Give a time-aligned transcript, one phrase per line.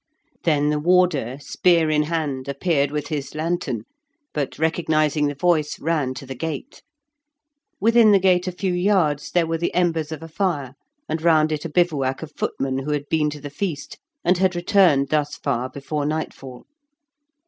[0.45, 3.83] Then the warder, spear in hand, appeared with his lantern,
[4.33, 6.81] but recognising the voice, ran to the gate.
[7.79, 10.73] Within the gate a few yards there were the embers of a fire,
[11.07, 14.55] and round it a bivouac of footmen who had been to the feast, and had
[14.55, 16.65] returned thus far before nightfall.